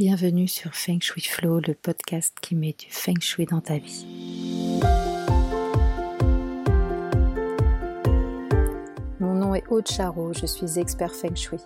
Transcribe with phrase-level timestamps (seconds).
[0.00, 4.06] Bienvenue sur Feng Shui Flow, le podcast qui met du Feng Shui dans ta vie.
[9.20, 11.60] Mon nom est Aude Charot, je suis expert Feng Shui.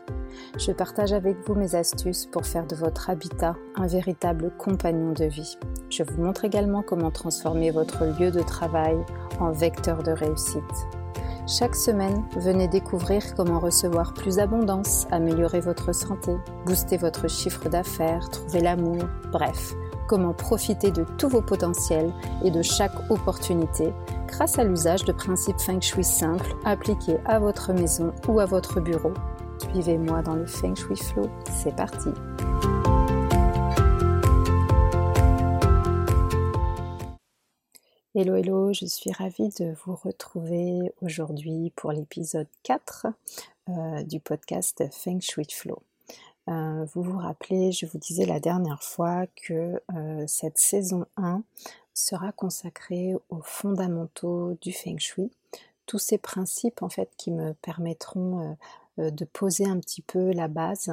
[0.59, 5.27] Je partage avec vous mes astuces pour faire de votre habitat un véritable compagnon de
[5.27, 5.57] vie.
[5.89, 8.97] Je vous montre également comment transformer votre lieu de travail
[9.39, 11.04] en vecteur de réussite.
[11.47, 18.31] Chaque semaine, venez découvrir comment recevoir plus d'abondance, améliorer votre santé, booster votre chiffre d'affaires,
[18.31, 19.75] trouver l'amour, bref,
[20.09, 23.93] comment profiter de tous vos potentiels et de chaque opportunité
[24.27, 28.81] grâce à l'usage de principes feng shui simples appliqués à votre maison ou à votre
[28.81, 29.13] bureau.
[29.71, 31.29] Suivez-moi dans le feng shui flow,
[31.63, 32.09] c'est parti.
[38.17, 43.09] Hello hello, je suis ravie de vous retrouver aujourd'hui pour l'épisode 4
[43.69, 45.83] euh, du podcast Feng Shui Flow.
[46.47, 51.43] Euh, vous vous rappelez, je vous disais la dernière fois que euh, cette saison 1
[51.93, 55.33] sera consacrée aux fondamentaux du Feng Shui,
[55.87, 58.57] tous ces principes en fait qui me permettront
[58.97, 60.93] de poser un petit peu la base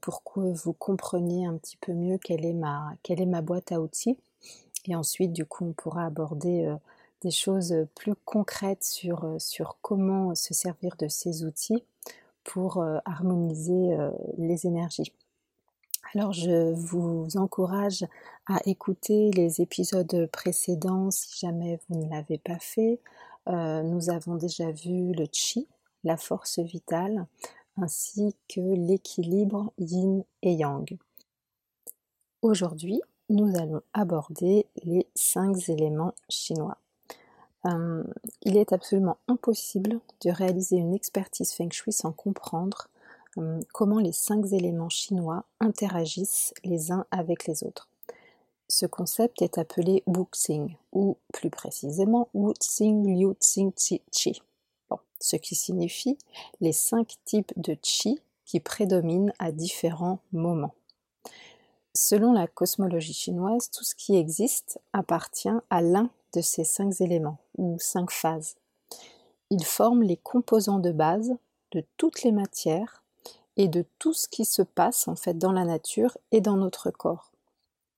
[0.00, 3.70] pour que vous compreniez un petit peu mieux quelle est ma, quelle est ma boîte
[3.70, 4.18] à outils
[4.86, 6.76] et ensuite, du coup, on pourra aborder euh,
[7.22, 11.84] des choses plus concrètes sur, euh, sur comment se servir de ces outils
[12.44, 13.96] pour euh, harmoniser
[14.38, 15.12] les énergies.
[16.14, 18.04] Alors je vous encourage
[18.46, 22.98] à écouter les épisodes précédents si jamais vous ne l'avez pas fait.
[23.46, 25.68] nous avons déjà vu le chi,
[26.04, 27.26] la force vitale,
[27.76, 30.98] ainsi que l'équilibre yin et yang.
[32.42, 33.00] Aujourd'hui,
[33.32, 36.76] nous allons aborder les cinq éléments chinois.
[37.64, 38.04] Euh,
[38.42, 42.88] il est absolument impossible de réaliser une expertise feng shui sans comprendre
[43.38, 47.88] euh, comment les cinq éléments chinois interagissent les uns avec les autres.
[48.68, 54.42] Ce concept est appelé Wuxing, ou plus précisément Wuxing Liu Xing Qi Qi,
[55.20, 56.18] ce qui signifie
[56.60, 60.74] les cinq types de Qi qui prédominent à différents moments.
[61.94, 67.38] Selon la cosmologie chinoise, tout ce qui existe appartient à l'un de ces cinq éléments,
[67.58, 68.56] ou cinq phases.
[69.50, 71.34] Ils forment les composants de base
[71.72, 73.02] de toutes les matières
[73.58, 76.90] et de tout ce qui se passe en fait dans la nature et dans notre
[76.90, 77.30] corps.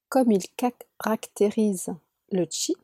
[0.08, 1.94] Comme ils caractérisent
[2.32, 2.74] le chi,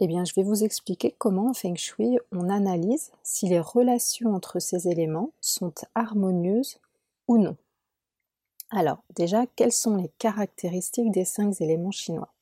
[0.00, 4.34] eh bien, je vais vous expliquer comment en Feng Shui on analyse si les relations
[4.34, 6.78] entre ces éléments sont harmonieuses
[7.28, 7.56] ou non.
[8.70, 12.32] Alors, déjà, quelles sont les caractéristiques des cinq éléments chinois?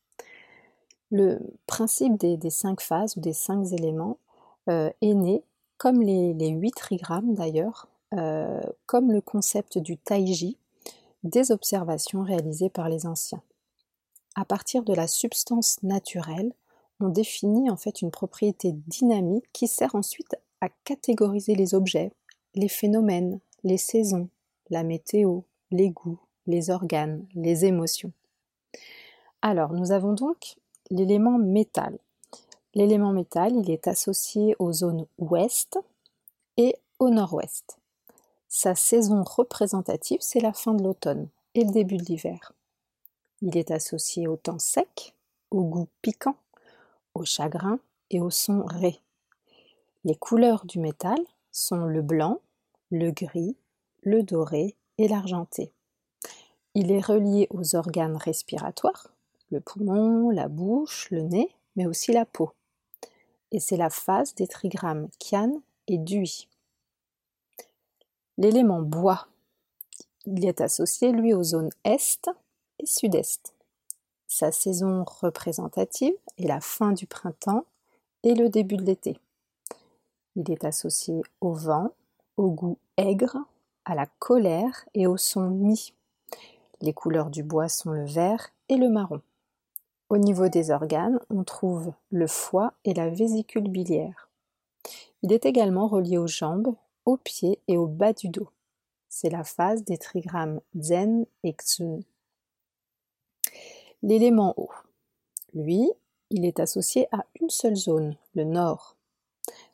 [1.10, 4.18] Le principe des, cinq phases ou des cinq éléments
[4.68, 5.42] euh, est né,
[5.78, 10.58] comme les, huit trigrammes d'ailleurs, euh, comme le concept du taiji,
[11.24, 13.42] des observations réalisées par les anciens.
[14.34, 16.52] À partir de la substance naturelle,
[17.00, 22.12] on définit en fait une propriété dynamique qui sert ensuite à catégoriser les objets,
[22.54, 24.28] les phénomènes, les saisons,
[24.70, 25.40] la météo,
[25.70, 28.12] les goûts, les organes, les émotions.
[29.42, 30.56] Alors, nous avons donc
[30.90, 31.98] l'élément métal.
[32.74, 35.78] L'élément métal, il est associé aux zones ouest
[36.56, 37.78] et au nord-ouest.
[38.48, 42.52] Sa saison représentative, c'est la fin de l'automne et le début de l'hiver.
[43.42, 45.14] Il est associé au temps sec,
[45.50, 46.36] au goût piquant,
[47.14, 47.78] au chagrin
[48.10, 48.98] et au son ré.
[50.04, 51.18] Les couleurs du métal
[51.52, 52.40] sont le blanc,
[52.90, 53.56] le gris,
[54.02, 55.70] le doré l'argenté.
[56.74, 59.08] Il est relié aux organes respiratoires,
[59.50, 62.50] le poumon, la bouche, le nez, mais aussi la peau.
[63.52, 66.48] Et c'est la phase des trigrammes Kian et Dui.
[68.36, 69.28] L'élément bois,
[70.26, 72.28] il est associé lui aux zones est
[72.78, 73.54] et sud-est.
[74.26, 77.64] Sa saison représentative est la fin du printemps
[78.22, 79.18] et le début de l'été.
[80.36, 81.92] Il est associé au vent,
[82.36, 83.38] au goût aigre,
[83.90, 85.94] à la colère et au son mi.
[86.80, 89.22] Les couleurs du bois sont le vert et le marron.
[90.10, 94.28] Au niveau des organes, on trouve le foie et la vésicule biliaire.
[95.22, 96.74] Il est également relié aux jambes,
[97.04, 98.48] aux pieds et au bas du dos.
[99.08, 102.00] C'est la phase des trigrammes Zen et Xun.
[104.02, 104.70] L'élément eau.
[105.54, 105.90] Lui,
[106.30, 108.96] il est associé à une seule zone, le nord.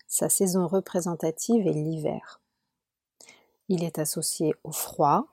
[0.07, 2.41] Sa saison représentative est l'hiver.
[3.69, 5.27] Il est associé au froid,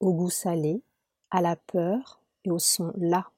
[0.00, 0.82] au goût salé,
[1.30, 3.30] à la peur et au son là.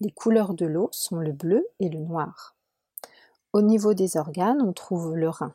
[0.00, 2.56] Les couleurs de l'eau sont le bleu et le noir.
[3.52, 5.54] Au niveau des organes, on trouve le rein.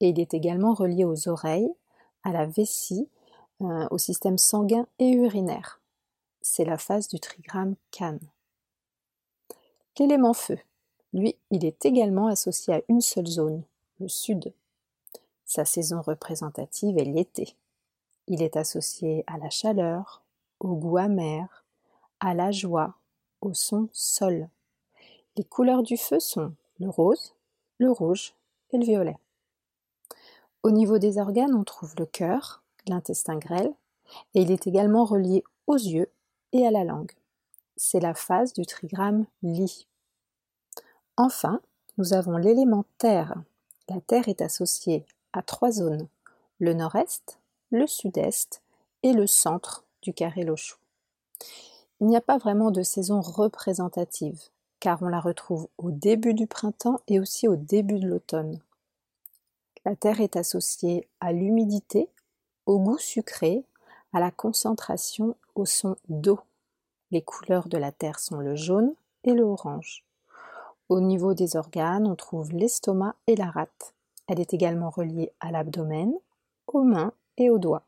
[0.00, 1.70] Et il est également relié aux oreilles,
[2.22, 3.08] à la vessie,
[3.60, 5.80] euh, au système sanguin et urinaire.
[6.40, 8.18] c'est la phase du trigramme Can.
[9.98, 10.58] L'élément feu,
[11.12, 13.64] lui, il est également associé à une seule zone,
[13.98, 14.52] le sud.
[15.48, 17.56] Sa saison représentative est l'été.
[18.26, 20.22] Il est associé à la chaleur,
[20.60, 21.64] au goût amer,
[22.20, 22.96] à la joie,
[23.40, 24.50] au son sol.
[25.36, 27.34] Les couleurs du feu sont le rose,
[27.78, 28.34] le rouge
[28.72, 29.16] et le violet.
[30.62, 33.72] Au niveau des organes, on trouve le cœur, l'intestin grêle,
[34.34, 36.10] et il est également relié aux yeux
[36.52, 37.12] et à la langue.
[37.74, 39.86] C'est la phase du trigramme Li.
[41.16, 41.62] Enfin,
[41.96, 43.34] nous avons l'élément terre.
[43.88, 46.08] La terre est associée à trois zones,
[46.58, 47.38] le nord-est,
[47.70, 48.62] le sud-est
[49.02, 50.76] et le centre du carré Lochou.
[52.00, 54.40] Il n'y a pas vraiment de saison représentative,
[54.80, 58.60] car on la retrouve au début du printemps et aussi au début de l'automne.
[59.84, 62.08] La terre est associée à l'humidité,
[62.66, 63.64] au goût sucré,
[64.12, 66.40] à la concentration, au son d'eau.
[67.10, 68.94] Les couleurs de la terre sont le jaune
[69.24, 70.04] et le orange.
[70.88, 73.94] Au niveau des organes, on trouve l'estomac et la rate.
[74.28, 76.12] Elle est également reliée à l'abdomen,
[76.66, 77.84] aux mains et aux doigts.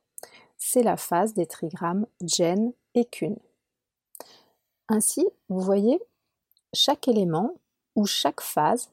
[0.56, 3.36] C'est la phase des trigrammes Jen et Kun.
[4.88, 6.02] Ainsi, vous voyez,
[6.72, 7.54] chaque élément
[7.94, 8.90] ou chaque phase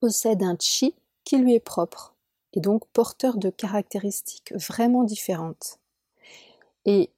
[0.00, 0.94] possède un chi
[1.24, 2.14] qui lui est propre
[2.52, 5.78] et donc porteur de caractéristiques vraiment différentes.
[6.84, 7.10] Et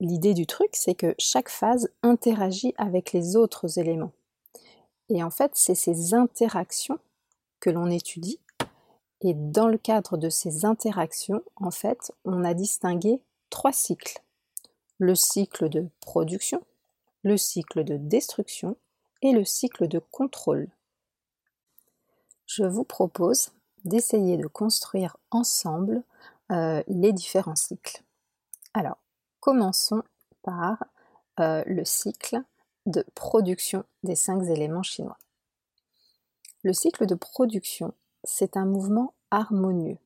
[0.00, 4.12] l'idée du truc, c'est que chaque phase interagit avec les autres éléments.
[5.10, 6.98] Et en fait, c'est ces interactions
[7.60, 8.38] que l'on étudie.
[9.20, 13.20] Et dans le cadre de ces interactions, en fait, on a distingué
[13.50, 14.22] trois cycles.
[14.98, 16.62] Le cycle de production,
[17.22, 18.76] le cycle de destruction
[19.22, 20.68] et le cycle de contrôle.
[22.46, 23.50] Je vous propose
[23.84, 26.02] d'essayer de construire ensemble
[26.50, 28.02] euh, les différents cycles.
[28.74, 28.98] Alors,
[29.40, 30.02] commençons
[30.42, 30.84] par
[31.40, 32.40] euh, le cycle
[32.86, 35.18] de production des cinq éléments chinois.
[36.62, 37.92] Le cycle de production,
[38.28, 39.96] c'est un mouvement harmonieux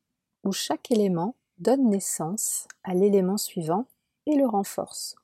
[0.44, 3.84] où chaque élément donne naissance à l'élément suivant
[4.26, 5.16] et le renforce.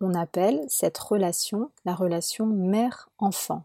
[0.00, 3.64] On appelle cette relation la relation mère-enfant.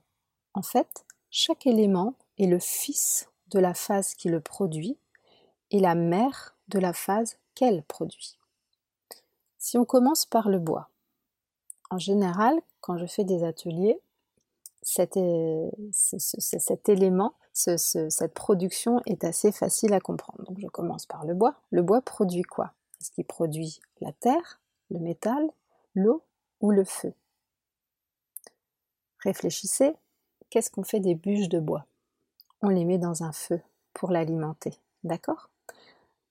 [0.54, 4.98] En fait, chaque élément est le fils de la phase qui le produit
[5.72, 8.38] et la mère de la phase qu'elle produit.
[9.58, 10.90] Si on commence par le bois,
[11.90, 13.98] en général, quand je fais des ateliers,
[14.82, 15.18] cet,
[15.94, 20.54] cet élément, cette production est assez facile à comprendre.
[20.58, 21.56] Je commence par le bois.
[21.72, 22.74] Le bois produit quoi?
[23.00, 24.60] Est-ce qu'il produit la terre,
[24.90, 25.50] le métal,
[25.96, 26.22] l'eau
[26.60, 27.14] ou le feu?
[29.20, 29.96] Réfléchissez,
[30.50, 31.86] qu'est-ce qu'on fait des bûches de bois?
[32.62, 33.62] On les met dans un feu
[33.94, 35.50] pour l'alimenter, d'accord?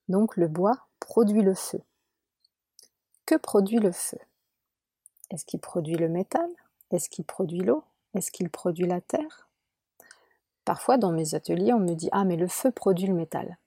[0.09, 1.81] Donc le bois produit le feu.
[3.25, 4.19] Que produit le feu?
[5.31, 6.50] Est-ce qu'il produit le métal?
[6.91, 7.82] Est-ce qu'il produit l'eau?
[8.12, 9.49] Est-ce qu'il produit la terre?
[10.64, 13.58] Parfois dans mes ateliers, on me dit Ah, mais le feu produit le métal.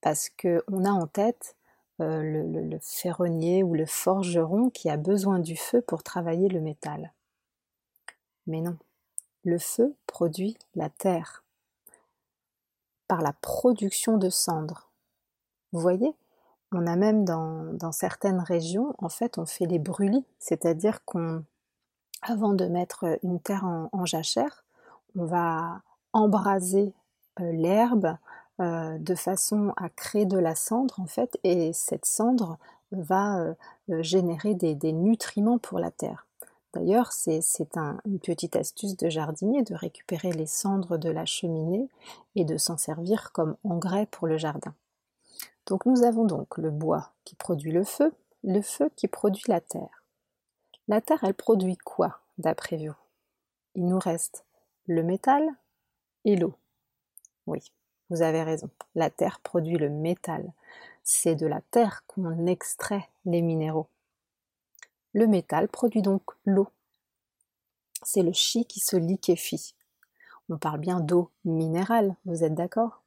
[0.00, 1.56] Parce qu'on a en tête
[2.00, 7.12] euh, le, ferronnier ou le forgeron qui a besoin du feu pour travailler le métal.
[8.46, 8.76] Mais non,
[9.44, 11.44] le feu produit la terre
[13.06, 14.90] par la production de cendres.
[15.72, 16.14] Vous voyez,
[16.72, 21.44] on a même dans, certaines régions, en fait, on fait les brûlis, c'est-à-dire qu'on,
[22.22, 24.64] avant de mettre une terre en, jachère,
[25.14, 25.82] on va
[26.14, 26.94] embraser
[27.40, 28.16] euh, l'herbe
[28.60, 32.56] euh, de façon à créer de la cendre, en fait, et cette cendre
[32.92, 33.54] va euh,
[34.02, 36.26] générer des, nutriments pour la terre.
[36.72, 37.40] D'ailleurs, c'est
[38.04, 41.88] une petite astuce de jardinier de récupérer les cendres de la cheminée
[42.34, 44.74] et de s'en servir comme engrais pour le jardin.
[45.66, 49.60] Donc nous avons donc le bois qui produit le feu, le feu qui produit la
[49.60, 50.02] terre.
[50.88, 52.96] La terre, elle produit quoi d'après vous?
[53.76, 54.44] Il nous reste
[54.86, 55.48] le métal
[56.24, 56.54] et l'eau.
[57.46, 57.60] Oui,
[58.10, 58.70] vous avez raison.
[58.94, 60.52] La terre produit le métal.
[61.02, 63.88] C'est de la terre qu'on extrait les minéraux.
[65.12, 66.68] Le métal produit donc l'eau.
[68.02, 69.74] C'est le chi qui se liquéfie.
[70.48, 73.02] On parle bien d'eau minérale, vous êtes d'accord?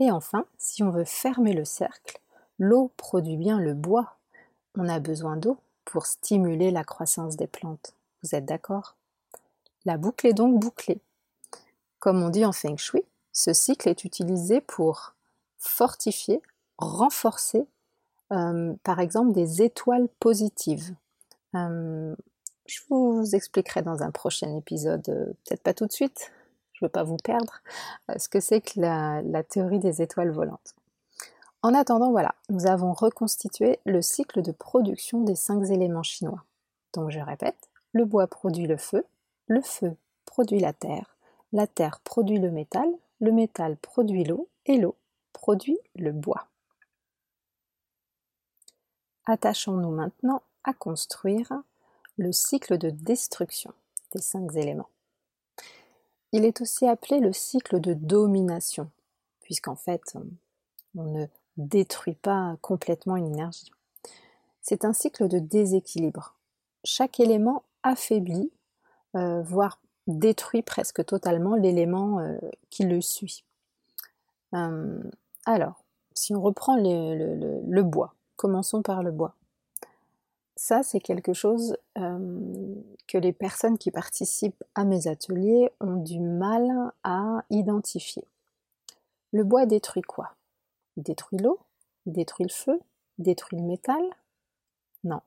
[0.00, 2.20] Et enfin, si on veut fermer le cercle,
[2.58, 4.16] l'eau produit bien le bois.
[4.76, 7.94] On a besoin d'eau pour stimuler la croissance des plantes.
[8.22, 8.96] Vous êtes d'accord?
[9.84, 11.00] La boucle est donc bouclée.
[11.98, 13.02] Comme on dit en feng shui,
[13.32, 15.14] ce cycle est utilisé pour
[15.58, 16.40] fortifier,
[16.76, 17.66] renforcer,
[18.32, 20.94] euh, par exemple, des étoiles positives.
[21.54, 22.14] Euh,
[22.66, 26.32] je vous expliquerai dans un prochain épisode, euh, peut-être pas tout de suite,
[26.72, 27.60] je ne veux pas vous perdre,
[28.16, 30.76] ce que c'est que la, théorie des étoiles volantes.
[31.62, 36.44] En attendant, voilà, nous avons reconstitué le cycle de production des cinq éléments chinois.
[36.92, 39.04] Donc je répète, le bois produit le feu,
[39.48, 41.16] le feu produit la terre,
[41.52, 42.88] la terre produit le métal,
[43.20, 44.96] le métal produit l'eau et l'eau
[45.32, 46.48] produit le bois.
[49.26, 51.52] Attachons-nous maintenant à construire
[52.16, 53.72] le cycle de destruction
[54.12, 54.88] des cinq éléments.
[56.32, 58.90] Il est aussi appelé le cycle de domination,
[59.40, 60.02] puisqu'en fait,
[60.94, 61.26] on ne
[61.56, 63.70] détruit pas complètement une énergie.
[64.60, 66.34] C'est un cycle de déséquilibre.
[66.84, 68.52] Chaque élément affaiblit,
[69.14, 72.36] euh, voire détruit presque totalement l'élément euh,
[72.70, 73.44] qui le suit.
[74.54, 75.00] Euh,
[75.44, 75.84] alors,
[76.14, 79.34] si on reprend le, bois, commençons par le bois.
[80.56, 86.92] Ça, c'est quelque chose que les personnes qui participent à mes ateliers ont du mal
[87.04, 88.24] à identifier.
[89.30, 90.34] Le bois détruit quoi?
[90.96, 91.60] Détruit l'eau?
[92.06, 92.80] Détruit le feu?
[93.18, 94.02] Détruit le métal?
[95.04, 95.20] Non.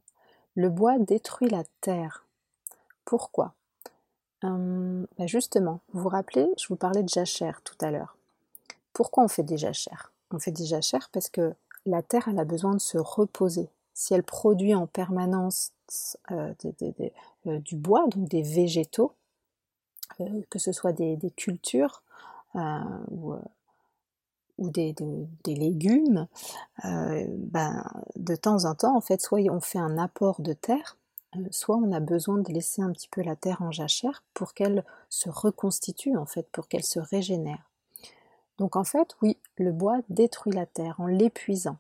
[0.56, 2.26] Le bois détruit la terre.
[3.06, 3.54] Pourquoi?
[4.44, 8.16] Hum, bah Justement, vous vous rappelez, je vous parlais de jachère tout à l'heure.
[8.94, 10.12] Pourquoi on fait des jachères?
[10.32, 11.54] On fait des jachères parce que
[11.86, 13.70] la terre a besoin de se reposer.
[13.94, 15.72] Si elle produit en permanence
[16.32, 16.54] euh,
[17.48, 19.14] euh, du bois, donc des végétaux,
[20.20, 22.04] euh, que ce soit des, cultures
[22.56, 23.36] ou,
[24.60, 24.96] des,
[25.46, 26.28] légumes,
[26.84, 27.84] ben,
[28.16, 30.98] de temps en temps, en fait, soit on fait un apport de terre,
[31.52, 34.84] soit on a besoin de laisser un petit peu la terre en jachère pour qu'elle
[35.10, 37.70] se reconstitue, en fait, pour qu'elle se régénère.
[38.58, 41.78] Donc en fait, oui, le bois détruit la terre en l'épuisant.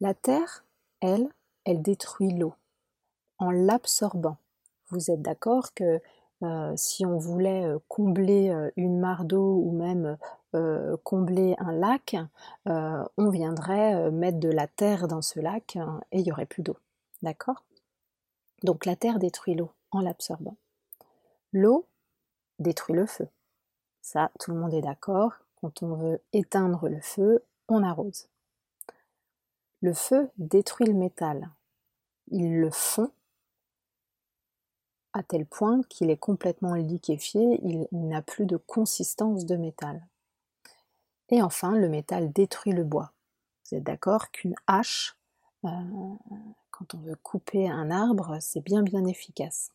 [0.00, 0.64] La terre,
[1.00, 1.28] elle,
[1.64, 2.54] elle détruit l'eau
[3.38, 4.36] en l'absorbant.
[4.90, 6.00] Vous êtes d'accord que
[6.42, 10.16] euh, si on voulait euh, combler euh, une mare d'eau ou même
[11.04, 12.16] combler un lac,
[12.64, 16.62] on viendrait mettre de la terre dans ce lac hein, et il n'y aurait plus
[16.62, 16.78] d'eau.
[17.20, 17.62] D'accord?
[18.62, 20.56] Donc la terre détruit l'eau en l'absorbant.
[21.52, 21.86] L'eau
[22.58, 23.28] détruit le feu.
[24.02, 25.32] Ça, tout le monde est d'accord.
[25.60, 28.28] Quand on veut éteindre le feu, on arrose.
[29.80, 31.50] Le feu détruit le métal.
[32.30, 33.10] Il le fond
[35.18, 40.06] à tel point qu'il est complètement liquéfié, il n'a plus de consistance de métal.
[41.30, 43.12] Et enfin, le métal détruit le bois.
[43.64, 45.16] Vous êtes d'accord qu'une hache,
[45.64, 45.68] euh,
[46.78, 49.72] quand on veut couper un arbre, c'est bien bien efficace.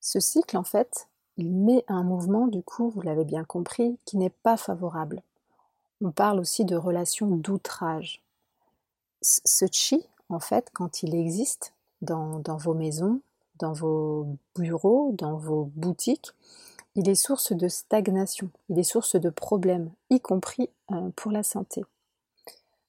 [0.00, 4.16] Ce cycle, en fait, il met un mouvement, du coup, vous l'avez bien compris, qui
[4.16, 5.22] n'est pas favorable.
[6.00, 8.22] On parle aussi de relation d'outrage
[9.22, 13.20] ce chi, en fait, quand il existe dans, vos maisons,
[13.58, 16.32] dans vos bureaux, dans vos boutiques,
[16.94, 21.42] il est source de stagnation, il est source de problèmes, y compris euh, pour la
[21.42, 21.84] santé.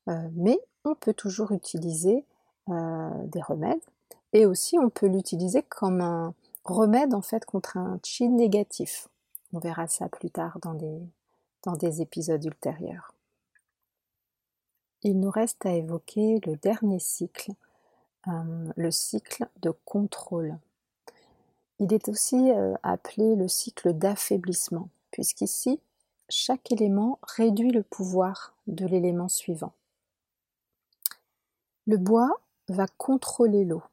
[0.09, 2.25] Euh, mais on peut toujours utiliser
[2.67, 3.81] des remèdes
[4.31, 9.07] et aussi on peut l'utiliser comme un remède en fait contre un chi négatif.
[9.51, 10.77] On verra ça plus tard dans
[11.63, 13.13] dans des épisodes ultérieurs.
[15.01, 17.51] Il nous reste à évoquer le dernier cycle,
[18.27, 20.57] euh, le cycle de contrôle.
[21.79, 25.81] Il est aussi euh, appelé le cycle d'affaiblissement, puisqu'ici,
[26.29, 29.73] chaque élément réduit le pouvoir de l'élément suivant.
[31.85, 32.39] Le bois
[32.69, 33.83] va contrôler l'eau.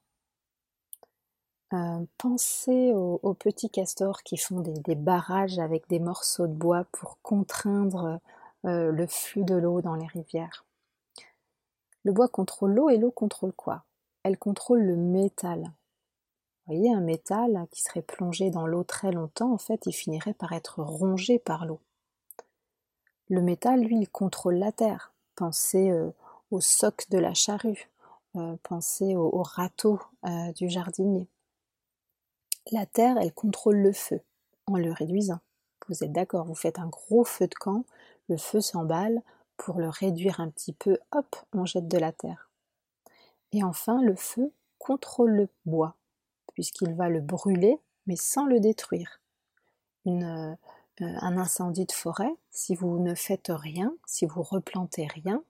[1.73, 7.19] Euh, pensez aux, petits castors qui font des, barrages avec des morceaux de bois pour
[7.23, 8.21] contraindre
[8.65, 10.65] le flux de l'eau dans les rivières.
[12.05, 13.85] Le bois contrôle l'eau et l'eau contrôle quoi?
[14.23, 15.61] Elle contrôle le métal.
[16.67, 20.35] Vous voyez, un métal qui serait plongé dans l'eau très longtemps, en fait, il finirait
[20.35, 21.81] par être rongé par l'eau.
[23.29, 25.13] Le métal, lui, il contrôle la terre.
[25.35, 26.11] Pensez euh,
[26.51, 27.91] au soc de la charrue,
[28.37, 31.29] euh, pensez au, râteau euh, du jardinier.
[32.73, 34.21] La terre, elle contrôle le feu
[34.67, 35.41] en le réduisant.
[35.89, 37.85] Vous êtes d'accord, vous faites un gros feu de camp,
[38.29, 39.23] le feu s'emballe,
[39.57, 42.49] pour le réduire un petit peu, hop, on jette de la terre.
[43.53, 45.97] Et enfin, le feu contrôle le bois,
[46.55, 49.21] puisqu'il va le brûler, mais sans le détruire.
[50.07, 50.55] Euh,
[50.99, 55.43] un incendie de forêt, si vous ne faites rien, si vous replantez rien,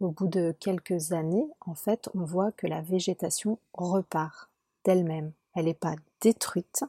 [0.00, 4.50] au bout de quelques années, en fait, on voit que la végétation repart
[4.84, 5.32] d'elle-même.
[5.54, 6.84] Elle n'est pas détruite,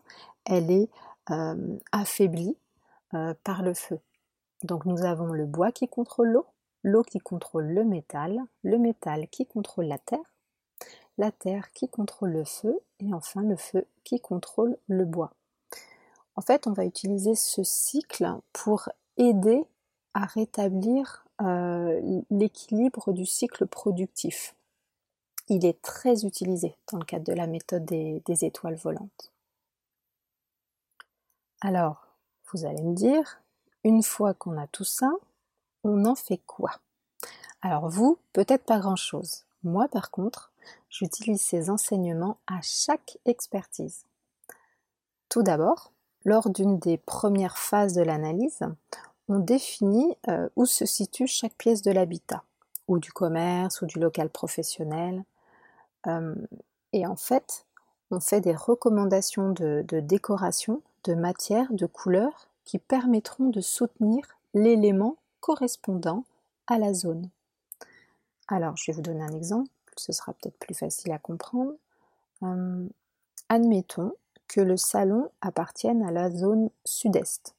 [0.45, 0.89] elle est
[1.31, 2.55] euh, affaiblie
[3.13, 3.99] euh, par le feu.
[4.63, 6.45] Donc nous avons le bois qui contrôle l'eau,
[6.83, 10.33] l'eau qui contrôle le métal, le métal qui contrôle la terre,
[11.17, 15.31] la terre qui contrôle le feu et enfin le feu qui contrôle le bois.
[16.35, 19.65] En fait, on va utiliser ce cycle pour aider
[20.13, 24.55] à rétablir l'équilibre du cycle productif.
[25.47, 29.31] Il est très utilisé dans le cadre de la méthode des, des étoiles volantes.
[31.61, 32.07] Alors,
[32.51, 33.41] vous allez me dire,
[33.83, 35.11] une fois qu'on a tout ça,
[35.83, 36.79] on en fait quoi?
[37.61, 39.43] Alors vous, peut-être pas grand-chose.
[39.63, 40.51] Moi, par contre,
[40.89, 44.05] j'utilise ces enseignements à chaque expertise.
[45.27, 45.91] Tout d'abord,
[46.25, 48.59] lors d'une des premières phases de l'analyse,
[49.29, 52.43] on définit euh, où se situe chaque pièce de l'habitat,
[52.87, 55.23] ou du commerce, ou du local professionnel.
[56.07, 56.35] Euh,
[56.91, 57.65] et en fait,
[58.09, 64.23] on fait des recommandations de, décoration, de matière, de couleur qui permettront de soutenir
[64.55, 66.25] l'élément correspondant
[66.65, 67.29] à la zone.
[68.47, 71.73] Alors, je vais vous donner un exemple, ce sera peut-être plus facile à comprendre.
[72.41, 72.87] Euh,
[73.47, 74.13] admettons
[74.47, 77.53] que le salon appartienne à la zone sud-est.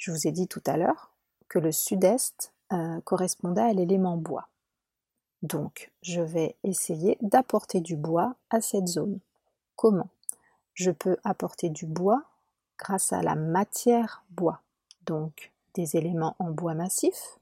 [0.00, 1.10] Je vous ai dit tout à l'heure
[1.50, 4.48] que le sud-est euh, correspondait à l'élément bois.
[5.42, 9.18] Donc, je vais essayer d'apporter du bois à cette zone.
[9.76, 10.08] Comment?
[10.72, 12.22] Je peux apporter du bois
[12.78, 14.62] grâce à la matière bois,
[15.04, 17.38] donc des éléments en bois massif,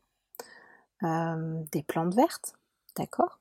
[1.05, 2.57] euh, des plantes vertes,
[2.97, 3.39] d'accord?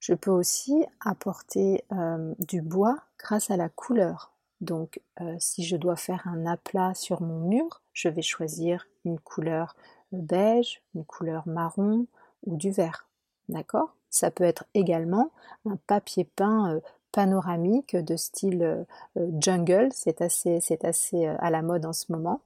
[0.00, 4.32] Je peux aussi apporter euh, du bois grâce à la couleur.
[4.60, 5.00] Donc,
[5.38, 9.74] si je dois faire un aplat sur mon mur, je vais choisir une couleur
[10.12, 12.06] beige, une couleur marron
[12.44, 13.08] ou du vert.
[13.48, 13.96] D'accord?
[14.10, 15.30] Ça peut être également
[15.64, 18.84] un papier peint euh, panoramique de style euh,
[19.16, 22.42] euh, jungle, c'est assez, à la mode en ce moment.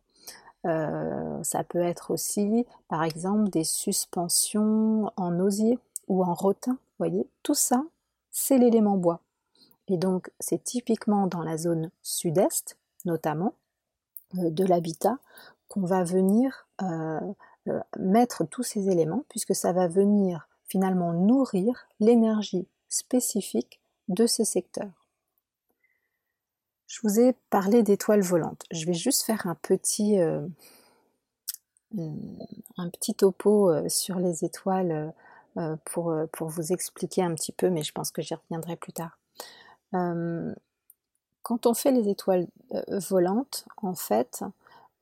[0.63, 6.79] ça peut être aussi, par exemple, des suspensions en osier ou en rotin.
[6.99, 7.85] voyez, tout ça,
[8.31, 9.21] c'est l'élément bois.
[9.89, 13.70] Et donc, c'est typiquement dans la zone sud-est, notamment, euh,
[14.35, 15.19] de l'habitat
[15.69, 17.21] qu'on va venir euh,
[17.69, 24.45] euh, mettre tous ces éléments puisque ça va venir finalement nourrir l'énergie spécifique de ce
[24.45, 24.91] secteur.
[26.87, 28.65] Je vous ai parlé d'étoiles volantes.
[28.73, 30.51] Je vais juste faire un petit, un
[32.91, 35.15] petit topo sur les étoiles
[35.85, 39.19] pour, vous expliquer un petit peu, mais je pense que j'y reviendrai plus tard.
[41.43, 44.45] Quand on fait les étoiles euh, volantes, en fait,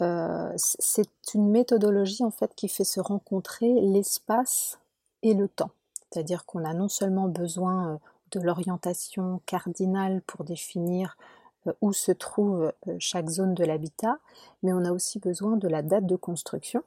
[0.01, 4.79] euh, c'est une méthodologie en fait qui fait se rencontrer l'espace
[5.23, 5.71] et le temps.
[6.11, 7.97] C'est-à-dire qu'on a non seulement besoin euh,
[8.33, 11.17] de l'orientation cardinale pour définir
[11.83, 14.19] où se trouve chaque zone de l'habitat,
[14.63, 16.83] mais on a aussi besoin de la date de construction,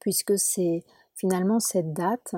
[0.00, 0.82] puisque c'est
[1.14, 2.34] finalement cette date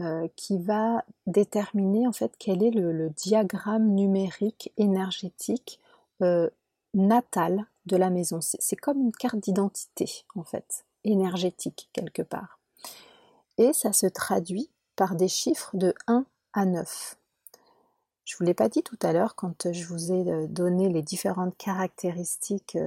[0.00, 5.80] euh, qui va déterminer en fait quel est le, diagramme numérique énergétique
[6.22, 6.48] euh,
[6.94, 8.38] natal de la maison.
[8.40, 12.60] C'est comme une carte d'identité en fait, énergétique quelque part.
[13.56, 17.16] Et ça se traduit par des chiffres de 1 à 9.
[18.24, 20.88] Je ne vous l'ai pas dit tout à l'heure quand je vous ai euh, donné
[20.88, 22.78] les différentes caractéristiques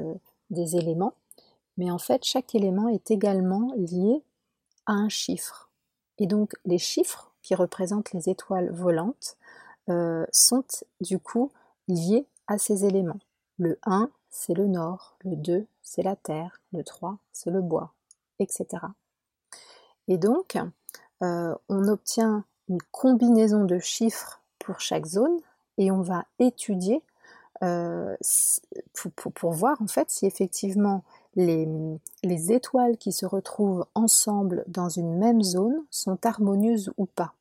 [0.49, 1.15] des éléments,
[1.75, 4.23] mais en fait chaque élément est également lié
[4.85, 5.70] à un chiffre.
[6.21, 9.37] Et donc les chiffres qui représentent les étoiles volantes
[9.89, 10.63] euh, sont
[11.01, 11.51] du coup
[11.87, 13.19] liés à ces éléments.
[13.57, 17.91] Le 1, c'est le nord, le 2, c'est la terre, le 3, c'est le bois,
[18.37, 18.67] etc.
[20.07, 20.57] Et donc,
[21.23, 25.39] euh, on obtient une combinaison de chiffres pour chaque zone
[25.79, 27.01] et on va étudier
[27.63, 28.15] euh,
[29.33, 31.03] pour, voir en fait si effectivement
[31.35, 37.33] les, étoiles qui se retrouvent ensemble dans une même zone sont harmonieuses ou pas.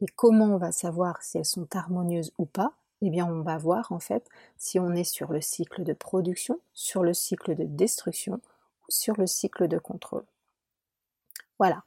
[0.00, 2.72] Et comment on va savoir si elles sont harmonieuses ou pas?
[3.02, 4.28] Eh bien, on va voir en fait
[4.58, 9.16] si on est sur le cycle de production, sur le cycle de destruction ou sur
[9.16, 10.24] le cycle de contrôle.
[11.62, 11.84] Voilà.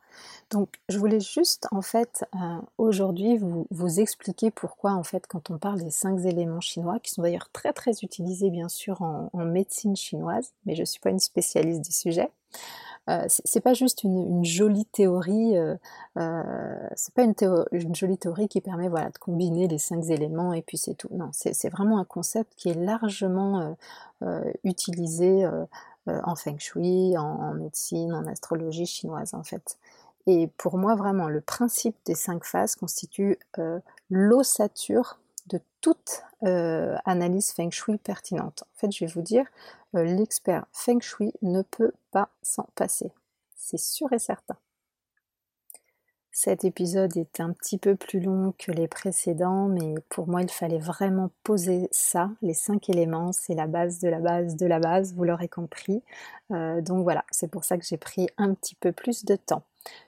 [0.51, 5.49] Donc, je voulais juste en fait euh, aujourd'hui vous, vous, expliquer pourquoi en fait quand
[5.49, 9.29] on parle des cinq éléments chinois, qui sont d'ailleurs très très utilisés bien sûr en,
[9.33, 12.31] médecine chinoise, mais je ne suis pas une spécialiste du sujet.
[13.09, 15.75] Euh, c'est pas juste une, jolie théorie, euh,
[16.17, 17.35] euh, c'est pas une,
[17.73, 21.09] une, jolie théorie qui permet voilà de combiner les cinq éléments et puis c'est tout.
[21.11, 23.75] Non, c'est vraiment un concept qui est largement
[24.63, 25.45] utilisé
[26.07, 29.77] euh, en feng shui, en, médecine, en astrologie chinoise en fait.
[30.27, 36.95] Et pour moi, vraiment, le principe des cinq phases constitue euh, l'ossature de toute euh,
[37.05, 38.63] analyse feng shui pertinente.
[38.63, 39.45] En fait, je vais vous dire,
[39.93, 43.11] l'expert feng shui ne peut pas s'en passer.
[43.55, 44.57] C'est sûr et certain.
[46.37, 50.51] Cet épisode est un petit peu plus long que les précédents, mais pour moi il
[50.51, 54.79] fallait vraiment poser ça, les cinq éléments, c'est la base de la base de la
[54.81, 56.03] base, vous l'aurez compris.
[56.51, 59.63] Euh, donc voilà, c'est pour ça que j'ai pris un petit peu plus de temps.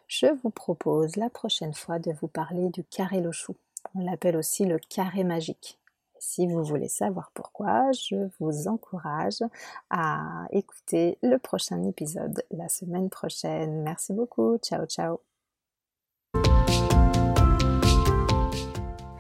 [0.08, 3.56] je vous propose la prochaine fois de vous parler du carré le chou.
[3.96, 5.80] On l'appelle aussi le carré magique.
[6.20, 9.44] Si vous voulez savoir pourquoi, je vous encourage
[9.90, 13.82] à écouter le prochain épisode la semaine prochaine.
[13.84, 14.58] Merci beaucoup.
[14.58, 15.27] Ciao, ciao.